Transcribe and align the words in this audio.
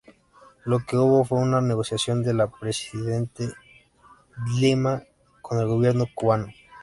Lo 0.65 0.79
que 0.83 0.97
hubo 0.97 1.23
fue 1.23 1.37
una 1.37 1.61
negociación 1.61 2.23
de 2.23 2.33
la 2.33 2.47
presidente 2.49 3.49
Dilma 4.55 5.03
con 5.43 5.59
el 5.59 5.67
gobierno 5.67 6.05
cubano". 6.15 6.47